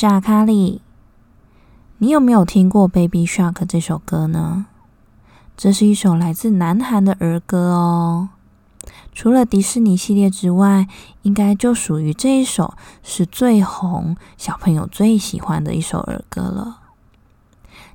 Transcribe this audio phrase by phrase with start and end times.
[0.00, 0.80] 是阿卡丽。
[1.96, 4.66] 你有没有听过《Baby Shark》这首歌呢？
[5.56, 8.28] 这是一首来自南韩的儿歌哦。
[9.12, 10.86] 除了迪士尼系列之外，
[11.22, 16.78] 应该就属于这一首是最红、小朋友最喜欢的一首儿歌了。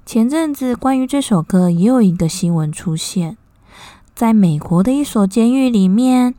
[0.05, 3.37] 前阵子关于这首歌也有一个新闻出现，
[4.13, 6.35] 在美国的一所监狱里面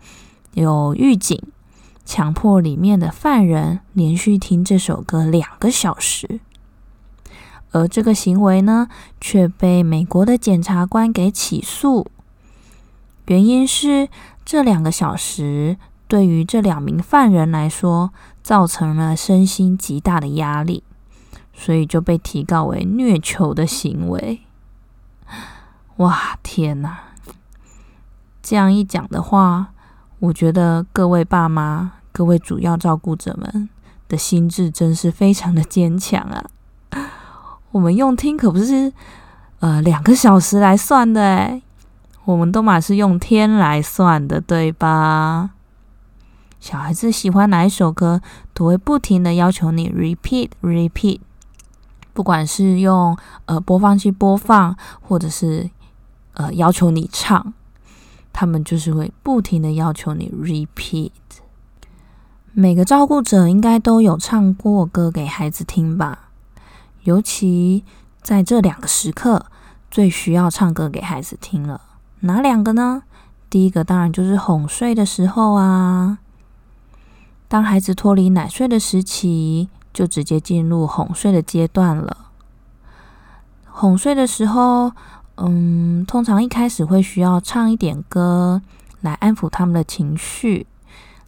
[0.52, 1.42] 有狱警。
[2.04, 6.40] 强迫里面的犯人连续听这首歌两个小时，
[7.72, 8.88] 而这个行为呢，
[9.20, 12.06] 却被美国的检察官给起诉。
[13.26, 14.08] 原因是
[14.44, 20.84] 这两个小时对于这两名犯人来说，造成了身心极大的压力，
[21.54, 24.42] 所以就被提告为虐囚的行为。
[25.96, 26.98] 哇，天哪！
[28.42, 29.73] 这样一讲的话。
[30.20, 33.68] 我觉得各位爸妈、各位主要照顾者们
[34.08, 36.44] 的心智真是非常的坚强啊！
[37.72, 38.92] 我们用听可不是
[39.60, 41.62] 呃两个小时来算的诶
[42.24, 45.50] 我们都嘛是用天来算的，对吧？
[46.58, 48.22] 小孩子喜欢哪一首歌，
[48.54, 51.20] 都会不停的要求你 repeat repeat，
[52.14, 53.14] 不管是用
[53.44, 55.68] 呃播放器播放，或者是
[56.32, 57.52] 呃要求你唱。
[58.34, 61.12] 他们就是会不停的要求你 repeat。
[62.52, 66.30] 每个照顾者应该都有唱过歌给孩子听吧？
[67.04, 67.84] 尤其
[68.20, 69.46] 在这两个时刻，
[69.88, 71.80] 最需要唱歌给孩子听了。
[72.20, 73.04] 哪两个呢？
[73.48, 76.18] 第一个当然就是哄睡的时候啊。
[77.46, 82.30] 当孩子脱离奶睡的时期，就直接进入哄睡的阶段了。
[83.64, 84.90] 哄睡的时候。
[85.36, 88.62] 嗯，通常一开始会需要唱一点歌
[89.00, 90.66] 来安抚他们的情绪，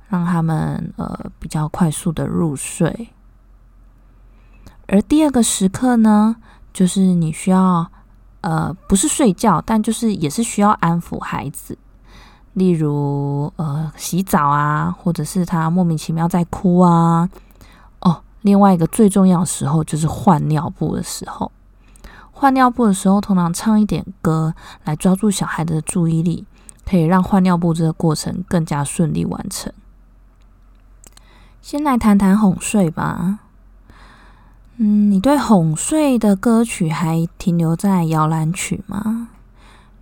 [0.09, 3.09] 让他们呃比较快速的入睡。
[4.87, 6.37] 而第二个时刻呢，
[6.73, 7.91] 就是你需要
[8.43, 11.77] 呃不是睡觉，但就是也是需要安抚孩子，
[12.53, 17.29] 例如呃洗澡啊，或者是他莫名其妙在哭啊。
[17.99, 21.51] 哦，另外一个最重要的时候就是换尿布的时候。
[22.39, 24.55] 换尿布的时候，通常唱一点歌
[24.85, 26.45] 来抓住小孩的注意力，
[26.85, 29.73] 可以让换尿布这个过程更加顺利完成。
[31.63, 33.39] 先来谈谈哄睡吧。
[34.77, 39.29] 嗯，你对哄睡的歌曲还停留在摇篮曲吗？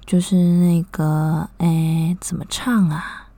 [0.05, 3.29] 就是那个，哎，怎么唱啊？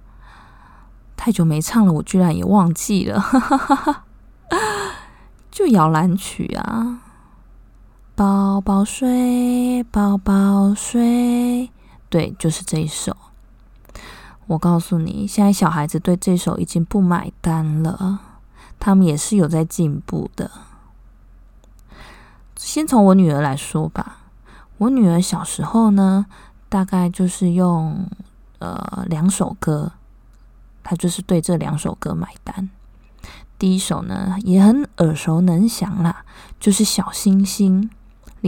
[1.19, 3.23] 太久没唱了，我居然也忘记了。
[5.53, 7.03] 就摇篮曲啊。
[8.17, 11.71] 宝宝睡，宝宝睡，
[12.09, 13.15] 对，就是这一首。
[14.47, 18.21] 我告诉你，现在小孩子对这首已经不买单了，
[18.81, 20.51] 他们也是有在进步的。
[22.57, 24.21] 先从我女儿来说吧，
[24.79, 26.25] 我女儿小时候呢，
[26.71, 28.09] 大概就是用
[28.61, 29.93] 呃两首歌，
[30.83, 32.71] 她就是对这两首歌买单。
[33.59, 36.25] 第一首呢，也很耳熟能详啦，
[36.59, 37.91] 就是小星星。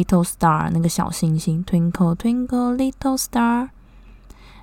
[0.05, 3.71] Little Star 那个小星星，Twinkle Twinkle Little Star，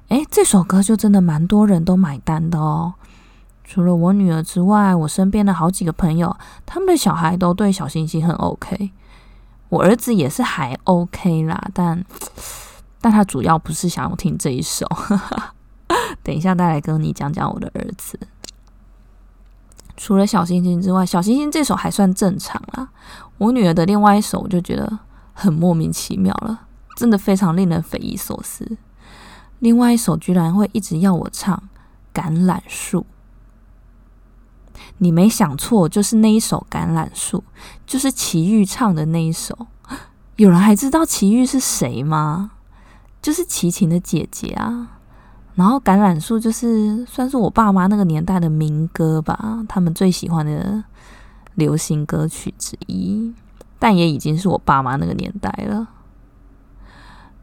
[0.07, 2.93] 哎，这首歌就真的蛮多人都买单的哦。
[3.65, 8.91] 除了我女儿之外，我身边的好几个朋友，他们的小孩都对小星星很 OK。
[9.69, 12.05] 我儿子也是还 OK 啦，但
[13.01, 14.87] 但他主要不是想要听这一首。
[16.23, 18.17] 等一下再来跟你讲讲我的儿子。
[19.97, 22.89] 除了小星星之外，小星星这首还算正常啦。
[23.37, 24.99] 我女儿的另外一首，我就觉得。
[25.35, 28.77] 很莫名其妙了，真的非常令人匪夷所思。
[29.59, 31.61] 另外一首居然会一直要我唱
[32.19, 33.01] 《橄榄树》，
[34.97, 37.39] 你没想错，就是那一首《橄榄树》，
[37.85, 39.67] 就是齐豫唱的那一首。
[40.37, 42.51] 有人还知道齐豫是谁吗？
[43.21, 44.99] 就是齐秦的姐姐啊。
[45.55, 50.83] 然后《橄榄树》就是算是我爸妈那个年代的民歌吧，他们最喜欢的
[51.53, 53.33] 流行歌曲之一。
[53.85, 55.87] 但也已经是我爸妈那个年代了。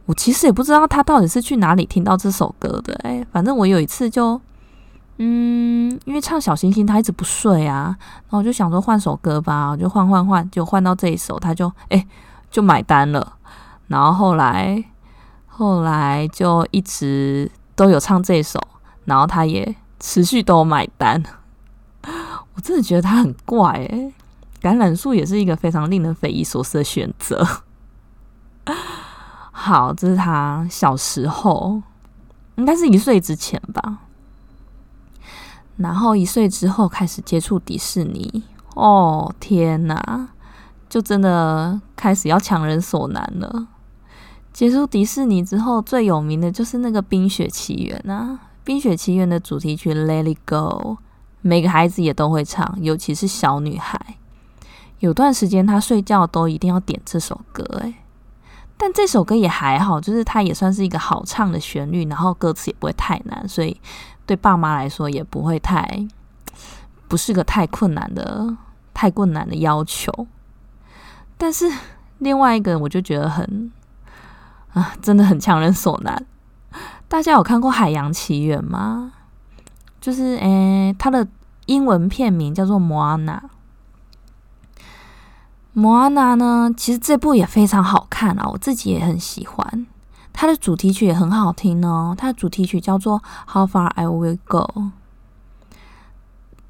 [0.07, 2.93] 我其实也不知道他到底是去哪里听到这首歌的。
[3.05, 4.41] 哎，反正我有一次就，
[5.19, 12.05] 嗯，因为唱小星星他一直不睡啊，然后我就想说换首歌吧，我就换换换，就换到这一首，他就哎
[12.51, 13.35] 就买单了。
[13.87, 14.85] 然后后来
[15.47, 18.59] 后来就一直都有唱这首，
[19.05, 21.23] 然后他也持续都买单。
[22.57, 24.13] 我真的觉得他很怪哎。
[24.63, 27.45] 橄榄树也是一个非常令人匪夷所思的选择。
[29.51, 31.83] 好，这是他小时候，
[32.55, 33.99] 应该是一岁之前吧。
[35.77, 38.45] 然后一岁之后开始接触迪士尼，
[38.75, 40.29] 哦天哪，
[40.89, 43.67] 就真的开始要强人所难了。
[44.53, 50.95] 接触迪士尼之后，最有名的就是那个《冰雪奇缘》啊，《冰雪奇缘》的主题曲《Let It Go》，
[51.41, 54.19] 每个孩子也都会唱，尤其是小女孩。
[55.03, 57.93] 有段时间，他睡觉都一定要点这首歌，诶，
[58.77, 63.81] 但这首歌也还好，就是它也算是一个好唱的旋律，然后歌词也不会太难，所以
[64.25, 66.07] 对爸妈来说也不会太
[67.09, 68.57] 不是个太困难的、
[68.95, 70.29] 太困难的要求。
[71.37, 71.69] 但是
[72.19, 73.73] 另外一个，我就觉得很
[74.73, 76.25] 啊，真的很强人所难。
[77.09, 79.15] 大家有看过《海洋奇缘》吗？
[80.01, 81.27] 就是诶，它的
[81.67, 83.43] 英文片名叫做《摩安娜》。
[85.75, 86.71] 摩安娜呢？
[86.77, 89.87] 其实这部也非常好看啊，我自己也很喜欢。
[90.31, 93.19] 它的主题曲也很好听哦，它的主题曲叫做
[93.53, 94.71] 《How Far I Will Go》。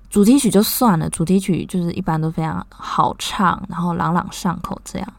[0.09, 5.13] 主题曲就算了，主题曲就是一般都非常好唱，然后朗朗上口这样。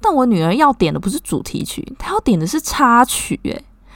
[0.00, 3.38] 但我女儿要点的不是主题曲，她要点的是插曲。
[3.44, 3.64] 诶，《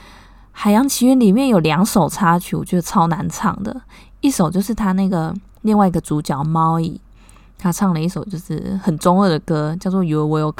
[0.51, 3.81] 海洋奇缘》里面有两首插曲，我觉得超难唱的。
[4.21, 6.99] 一首就是她那个另外一个主角猫蚁。
[7.59, 10.53] 他唱了一首就是很中二的歌，叫做《You Welcome》。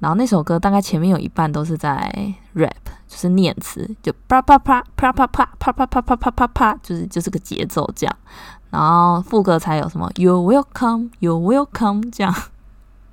[0.00, 2.72] 然后那首歌大概前面有一半都是在 rap，
[3.06, 8.16] 就是念词，就啪啪啪啪啪啪啪啪啪啪啪啪啪，就是就是个节奏这样。
[8.70, 12.34] 然后副歌才有什么 You Welcome, You're Welcome” 这样。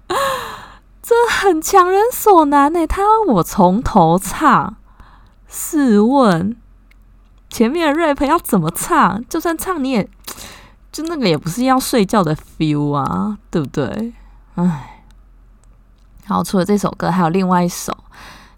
[1.04, 2.86] 这很强人所难呢。
[2.88, 4.76] 他要我从头唱，
[5.48, 6.58] 试问
[7.48, 9.24] 前面的 rap 要怎么唱？
[9.30, 10.10] 就算唱你也。
[10.92, 14.14] 就那个也不是要睡觉的 feel 啊，对不对？
[14.56, 15.04] 唉，
[16.26, 17.96] 然后除了这首歌，还有另外一首，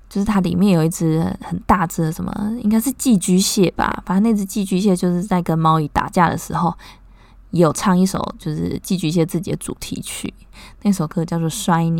[0.09, 4.01] 就是它里面有一只很大只的什么，应该是寄居蟹吧。
[4.05, 6.73] 反正那只寄居蟹就是在跟猫蚁打架的时候，
[7.51, 10.33] 有唱一首就是寄居蟹自己的主题曲。
[10.81, 11.93] 那首歌叫做《Shining》，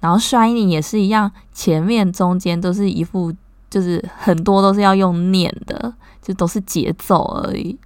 [0.00, 3.32] 然后《Shining》也是一样，前面中间都是一副
[3.70, 7.78] 就是很多都是要用念的，就都是节奏而已。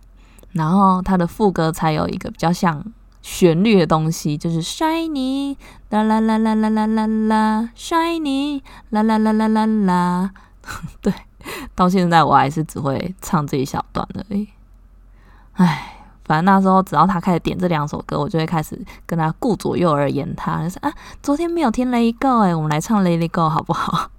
[0.53, 2.85] 然后它的副歌才有一个比较像
[3.21, 5.57] 旋律的东西，就是 shiny
[5.91, 10.31] 啦啦啦啦啦啦啦啦 shiny 啦啦啦啦啦啦。
[11.03, 11.13] 对，
[11.75, 14.49] 到现在我还是只会唱这一小段而已。
[15.55, 20.93] 唉，反正那时候只要他开始点这两首歌，我就会开始跟他顾左右而言他，就是啊，
[21.23, 24.11] 昨天没有听《Lego》哎，我们来唱《Lego》好不好？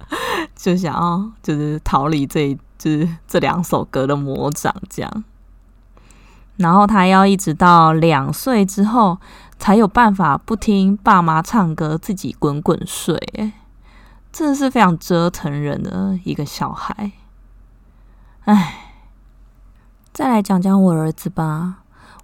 [0.54, 5.24] 就想要就是逃离这就是这两首歌的魔掌，这样。
[6.62, 9.18] 然后他要一直到两岁之后，
[9.58, 13.52] 才有办法不听爸妈唱歌，自己滚滚睡。
[14.32, 17.12] 真的是非常折腾人的一个小孩。
[18.44, 18.74] 哎，
[20.12, 21.80] 再来讲讲我儿子吧。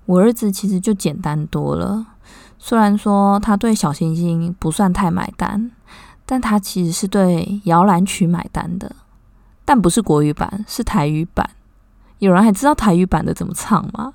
[0.07, 2.07] 我儿子其实就简单多了。
[2.59, 5.71] 虽然说他对小星星不算太买单，
[6.25, 8.97] 但他其实是对摇篮曲买单的。
[9.67, 11.51] 但不是国语版，是台语版。
[12.21, 14.15] 有人还知道台语版的怎么唱吗？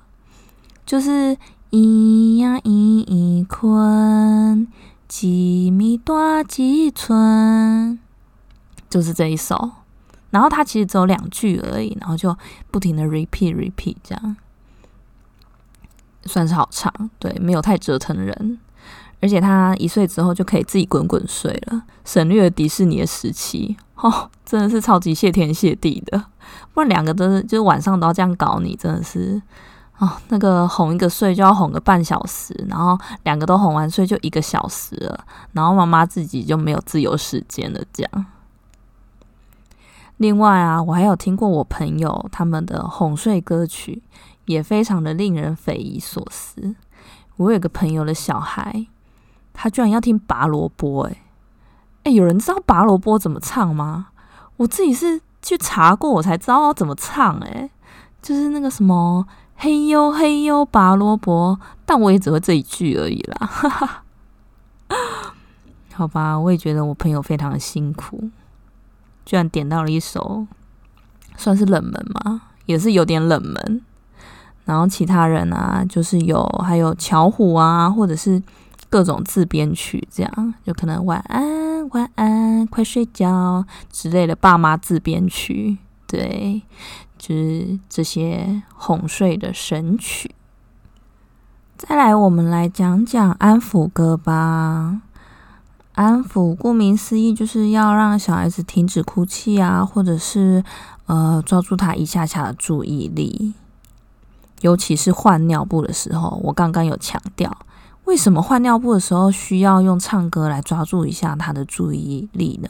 [0.86, 1.36] 就是
[1.70, 4.68] 咿呀咿咿困，
[5.08, 7.98] 几米多几寸，
[8.90, 9.70] 就是这一首。
[10.30, 12.36] 然后它其实只有两句而已，然后就
[12.70, 14.36] 不停的 repeat repeat 这样，
[16.24, 16.92] 算是好唱。
[17.18, 18.58] 对，没有太折腾人，
[19.20, 23.76] 而且他一岁之后就可以自己滚滚睡了，省略了迪士尼的时期。
[23.94, 26.24] 哦，真的是超级谢天谢地的。
[26.74, 29.40] 不然两个都是，就是晚上都要这样搞你，真的是。
[29.98, 37.80] 哦，那个哄一个睡就要哄个半小时，然后两个都哄完睡就一个小时了，然后妈妈自己就没有自由时间了。
[37.92, 38.26] 这样，
[40.16, 44.02] 另外啊，我还有听过我朋友他们的哄睡歌曲，
[44.46, 46.74] 也非常的令人匪夷所思。
[47.36, 48.86] 我有个朋友的小孩，
[49.52, 51.18] 他居然要听拔萝卜，诶
[52.02, 54.08] 诶，有人知道拔萝卜怎么唱吗？
[54.56, 57.70] 我自己是去查过，我才知道要怎么唱，诶，
[58.20, 64.04] 就是那个什么嘿呦嘿呦拔萝卜，但我也只会这一句而已啦，哈哈。
[65.94, 68.30] 好吧，我也觉得我朋友非常的辛苦。
[69.24, 70.46] 居然点到了一首，
[71.36, 72.42] 算是冷门吗？
[72.66, 73.80] 也是有点冷门。
[74.64, 78.42] 然后其他人啊，就是有还有巧虎啊，或者是
[78.90, 86.62] 各种自编曲，这样就可能晚安晚安快睡觉之类的爸妈自编曲，对，
[87.28, 90.34] 是这些哄睡的神曲。
[91.76, 95.00] 再来，我们来讲讲安抚歌吧。
[95.94, 100.64] 安抚，顾名思义，就是要让小孩子停止哭泣啊，或者是
[101.06, 103.54] 呃抓住他一下下的注意力。
[104.60, 107.56] 尤其是换尿布的时候，我刚刚有强调，
[108.04, 112.68] 为什么换尿布的时候需要用唱歌来抓住一下他的注意力呢？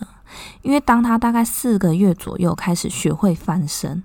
[0.63, 4.03] 因为当他大概四个月左右开始学会翻身，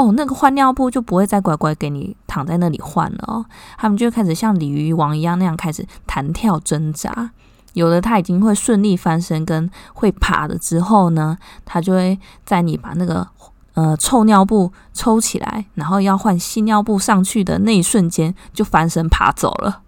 [0.00, 3.44] 哦，那个换尿布就不会再乖乖给你躺在那里换了哦，
[3.76, 7.32] 他们就开始像鲤鱼王一样那样开始弹跳挣扎。
[7.74, 13.28] 有的他已经会顺利翻身跟会爬了之后呢，他就会在你把那个
[13.74, 19.82] 呃臭尿布抽起来，然后要换新尿布上去的那一瞬间就翻身爬走了，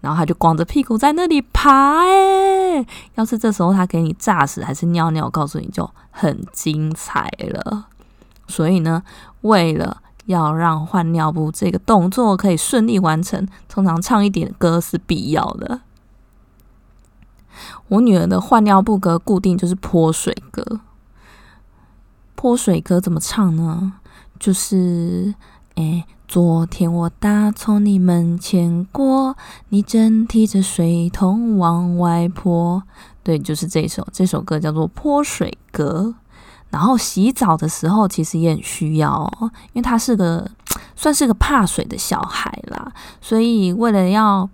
[0.00, 2.84] 然后他就光着屁股在那里爬哎，
[3.14, 7.86] 要是这时候他给你炸死还是尿尿，告诉你就很精彩了。
[8.50, 9.02] 所以呢，
[9.42, 15.80] 为了要让换尿布这个动作可以顺利完成，通常唱一点歌是必要的。
[17.88, 20.80] 我女儿的换尿布歌固定就是泼水歌。
[22.34, 23.94] 泼水歌怎么唱呢？
[24.38, 25.34] 就是，
[25.74, 29.36] 哎，昨天我打从你门前过，
[29.68, 32.82] 你正提着水桶往外泼。
[33.22, 36.14] 对，就是这首，这首歌叫做泼水歌。
[36.70, 40.50] 然后洗澡的时候其实也很需要，哦，因为他是个
[40.96, 44.48] 算是个怕水的小孩啦，所以为了要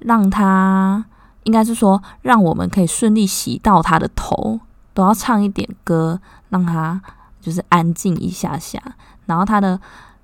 [0.00, 1.04] 让他。
[1.44, 4.58] 应该是说，让我们可以顺利洗到他的头，
[4.94, 6.18] 都要唱一点歌，
[6.48, 6.98] 让他
[7.38, 8.80] 就是安静一下下。
[9.26, 9.78] 然后他的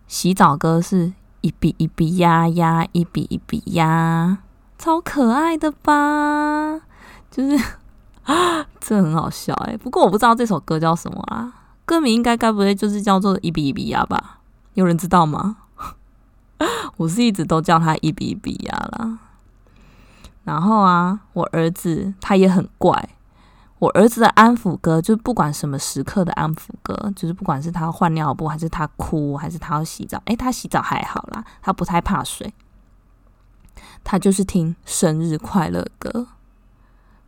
[0.08, 4.38] 洗澡歌是一笔一笔呀呀，一笔一笔呀，
[4.78, 6.80] 超可爱的吧？
[7.30, 7.62] 就是
[8.80, 9.76] 这很好笑哎。
[9.76, 11.52] 不过我不知道这首歌叫什么啊，
[11.84, 14.38] 歌名应该该不会就是叫做一比一比呀吧？
[14.74, 15.56] 有人知道吗？
[16.96, 19.18] 我是一直都叫他一比一比呀啦。
[20.44, 23.10] 然后啊，我儿子他也很怪。
[23.78, 32.52] 我儿子的安抚歌，就是不管什么时刻的安抚歌，就是不管是他换尿布，还是他哭，还是他要洗澡，诶，他洗澡还好啦，他不太怕水。
[34.04, 36.26] 他就是听生日快乐歌，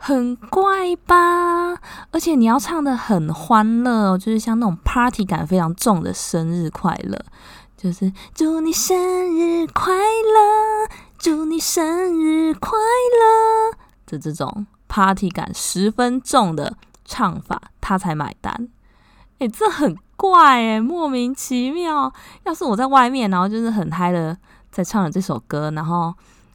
[0.05, 1.79] 很怪吧？
[2.11, 7.17] 而且你要唱的很欢乐，就是像那种 party 感非常重的生日快乐，
[7.77, 10.93] 就是祝你生日快乐。
[11.17, 18.69] 祝你生日快乐的这种 party 感十分重的唱法，他才买单。
[19.39, 22.13] 哎，这很怪哎，莫名其妙。
[22.43, 24.37] 要是我在外面，然后就是很嗨的
[24.73, 26.13] 在唱了这首歌，然后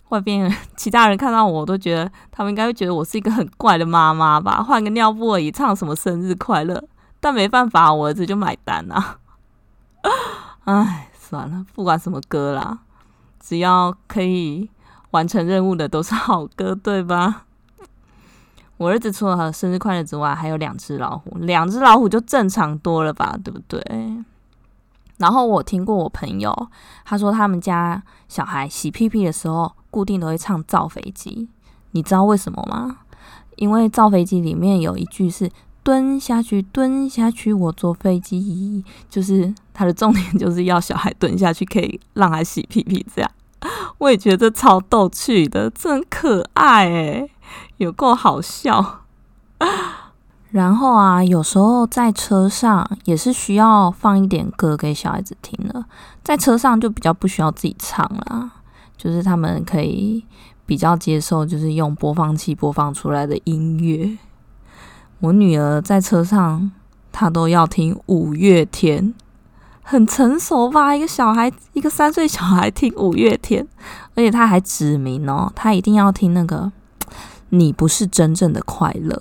[0.09, 4.61] 外边其他人看到我都觉得，他们应该会觉得我是一个很怪的妈妈吧？
[4.63, 6.83] 换个尿布而已，唱什么生日快乐？
[7.19, 9.17] 但没办法，我儿子就买单啊。
[10.65, 12.79] 唉，算了，不管什么歌啦。
[13.39, 14.69] 只要可以
[15.11, 17.43] 完成任务的都是好歌，对吧？
[18.77, 23.81] 我儿子除了生日快乐之外，还有两只老虎，两只老虎就正常多了吧，对不对？
[25.17, 26.69] 然后我听过我朋友
[27.03, 31.49] 他说，他们家小孩洗屁屁的时候，固定都会唱造飞机，
[31.89, 32.99] 你知道为什么吗？
[33.55, 35.49] 因为造飞机里面有一句是
[35.81, 43.31] 蹲下去，蹲下去，我坐飞机，就是它的重点就是要小孩蹲下去，可以让他洗屁屁，这样。
[43.97, 47.31] 我也觉得超逗趣的，真可爱诶，
[47.77, 48.99] 有够好笑。
[50.51, 55.83] 然后啊，有时候在车上也是需要放一点歌给小孩子听的，
[56.23, 58.51] 在车上就比较不需要自己唱了，
[58.97, 60.25] 就是他们可以
[60.65, 64.17] 比较接受，就是用播放器播放出来的音乐。
[65.19, 66.71] 我女儿在车上，
[67.11, 69.13] 她都要听五月天。
[69.89, 73.65] 很成熟吧，一个小孩，一个三岁小孩听五月天，
[74.15, 76.69] 而且他还指明哦，他一定要听那个
[77.51, 79.15] 《你不是真正的快乐》，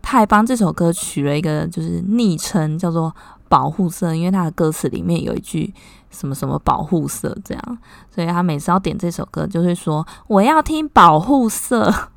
[0.00, 3.14] 他还帮这首歌取了一个就是昵称，叫做
[3.48, 5.72] “保护色”，因为他的歌词里面有一句
[6.10, 7.78] 什么什么“保护色”这样，
[8.14, 12.10] 所以他每次要点这首歌，就会说我要听“保护色”。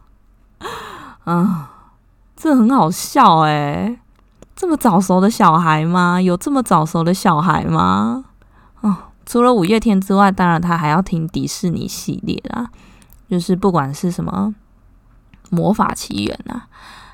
[1.26, 1.72] 啊，
[2.36, 4.00] 这很好笑诶，
[4.56, 6.22] 这么早熟的小孩吗？
[6.22, 8.26] 有这么早熟的小孩吗？
[8.82, 8.96] 哦，
[9.26, 12.70] 除了五月天之外，当然他还要听迪士尼系列啦，
[13.30, 14.54] 就是不管是什么
[15.56, 16.68] 《魔法奇缘》啊。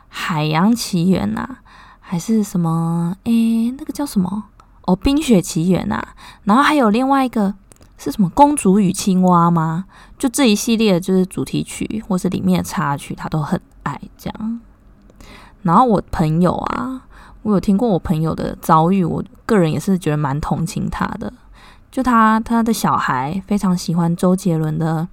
[0.10, 1.58] 海洋奇缘呐，
[2.10, 3.14] 还是什么？
[3.26, 4.46] 诶，那个叫什么？
[4.84, 6.02] 哦，冰雪奇缘呐。
[6.46, 7.54] 然后还有另外一个
[7.98, 8.30] 是什么？
[8.30, 9.84] 公主与青蛙吗？
[10.18, 14.62] 就这一系列就是主题曲或是里面的插曲，他都很爱这样。
[15.64, 17.02] 然后我朋友啊，
[17.42, 21.34] 我有听过我朋友的遭遇，我个人也是觉得蛮同情他的。
[21.92, 25.06] 就他他的小孩非常喜欢周杰伦的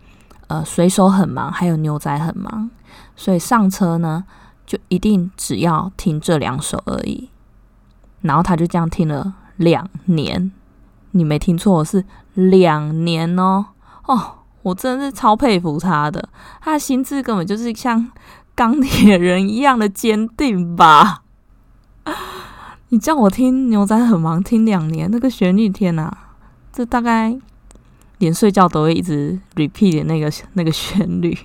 [0.47, 2.71] 呃《水手很忙》，还有《牛仔很忙》，
[3.17, 4.23] 所以上车呢。
[4.66, 7.28] 就一定只要听这两首而已，
[8.23, 10.50] 然后他就这样听了两年，
[11.12, 12.04] 你没听错，是
[12.35, 13.66] 两年哦。
[14.06, 16.28] 哦，我真的是超佩服他的，
[16.61, 18.11] 他的心智根本就是像
[18.54, 21.23] 钢铁人一样的坚定吧。
[22.88, 26.16] 你叫我听牛仔很忙听两年，那个旋律天哪，
[26.73, 27.37] 这大概
[28.18, 31.37] 连睡觉都会一直 repeat 的那个那个旋律。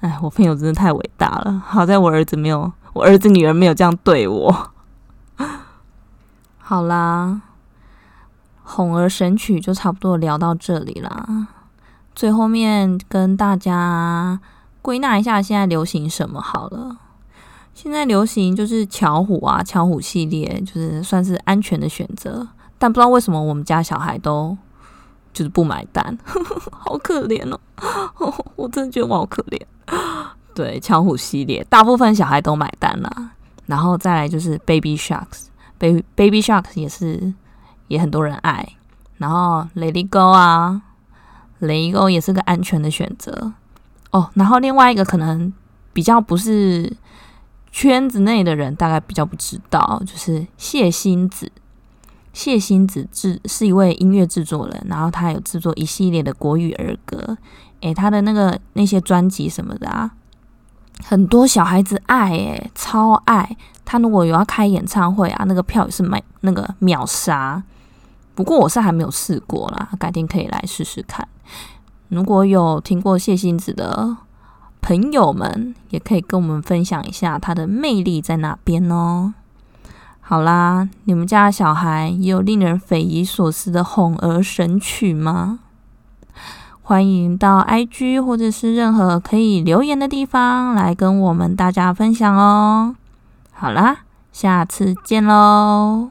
[0.00, 1.62] 哎，我朋友真的太伟大了！
[1.66, 4.70] 好在我儿子没有，我儿子女儿没有这样对我。
[6.58, 7.42] 好啦，
[8.62, 11.48] 哄儿神曲就差不多聊到这里啦。
[12.14, 14.40] 最后面跟大家
[14.80, 16.96] 归纳一下，现在流行什么好了。
[17.74, 24.56] 现在流行就是巧虎啊，巧虎系列就是算是安全的选择，但不知道为什么我们家小孩都
[25.32, 26.16] 就是不买单，
[26.70, 28.44] 好可怜哦！
[28.56, 29.60] 我真的觉得我好可怜。
[30.54, 33.30] 对，巧虎系列大部分小孩都买单啦，
[33.66, 37.32] 然后再来就是 Baby Sharks，Baby Baby Sharks 也是
[37.88, 38.76] 也很多人爱，
[39.16, 40.82] 然后 Lady Go 啊
[41.60, 43.52] ，Lady Go 也是个安全的选择
[44.10, 44.28] 哦。
[44.34, 45.52] 然后另外一个可能
[45.92, 46.94] 比较不是
[47.70, 51.50] 圈子内的人，大概比较不知道，就是谢欣子。
[52.32, 57.36] 谢欣子制是一位音乐制作人，然后他有制作一系列的国语儿歌。
[57.80, 60.10] 诶，他的那个那些专辑什么的啊，
[61.02, 63.56] 很多小孩子爱诶，超爱。
[63.84, 67.62] 他如果有要开演唱会啊，那个票也是买那个秒杀。
[68.34, 71.26] 不过我是还没有试过啦，改天可以来试试看。
[72.08, 74.16] 如果有听过谢欣子的
[74.80, 79.34] 朋友们，也可以跟我们分享一下他的魅力在哪边哦。
[80.30, 85.58] 好啦，你们家小孩也有令人匪夷所思的哄儿神曲吗？
[86.82, 92.94] 欢迎到 IG 或者是任何可以留言的地方来跟我们大家分享哦。
[93.50, 96.10] 好啦，下次见喽。